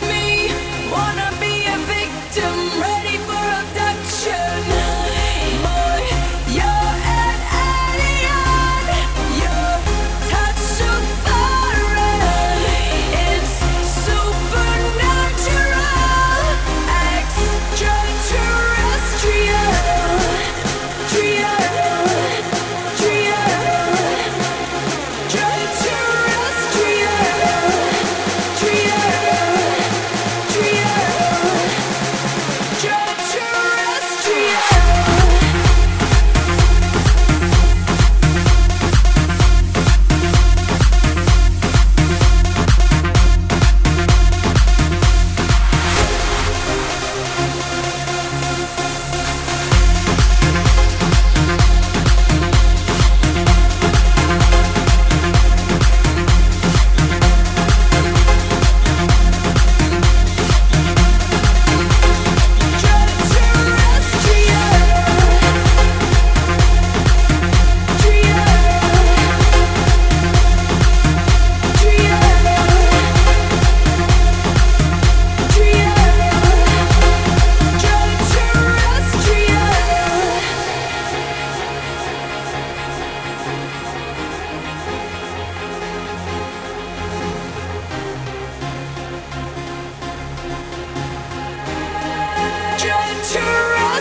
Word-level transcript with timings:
make 0.00 0.08
me 0.08 0.90
wanna 0.90 1.33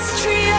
Terrestrial. 0.00 0.49